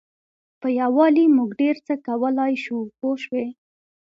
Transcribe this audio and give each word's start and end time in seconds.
په 0.61 0.67
یووالي 0.79 1.25
موږ 1.35 1.49
ډېر 1.61 1.75
څه 1.85 1.93
کولای 2.07 2.53
شو 2.63 2.77
پوه 2.97 3.15
شوې!. 3.23 3.45